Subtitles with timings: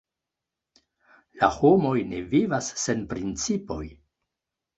[1.41, 3.79] La homoj ne vivas sen principoj.